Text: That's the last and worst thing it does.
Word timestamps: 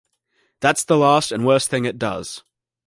That's 0.61 0.83
the 0.83 0.97
last 0.97 1.31
and 1.31 1.45
worst 1.45 1.69
thing 1.69 1.85
it 1.85 1.99
does. 1.99 2.43